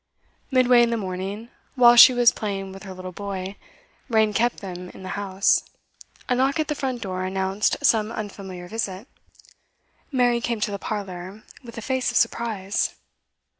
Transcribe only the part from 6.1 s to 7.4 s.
a knock at the front door